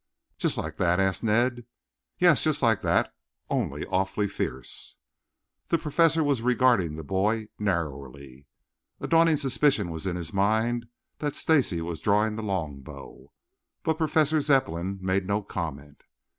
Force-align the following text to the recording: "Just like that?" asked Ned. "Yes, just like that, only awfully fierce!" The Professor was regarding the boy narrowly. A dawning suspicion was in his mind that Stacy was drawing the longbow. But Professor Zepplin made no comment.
"Just 0.39 0.57
like 0.57 0.77
that?" 0.77 0.99
asked 0.99 1.23
Ned. 1.23 1.67
"Yes, 2.17 2.43
just 2.43 2.63
like 2.63 2.81
that, 2.81 3.13
only 3.51 3.85
awfully 3.85 4.27
fierce!" 4.27 4.95
The 5.67 5.77
Professor 5.77 6.23
was 6.23 6.41
regarding 6.41 6.95
the 6.95 7.03
boy 7.03 7.49
narrowly. 7.59 8.47
A 8.99 9.07
dawning 9.07 9.37
suspicion 9.37 9.91
was 9.91 10.07
in 10.07 10.15
his 10.15 10.33
mind 10.33 10.87
that 11.19 11.35
Stacy 11.35 11.81
was 11.81 12.01
drawing 12.01 12.35
the 12.35 12.41
longbow. 12.41 13.31
But 13.83 13.99
Professor 13.99 14.41
Zepplin 14.41 14.97
made 15.03 15.27
no 15.27 15.43
comment. 15.43 16.01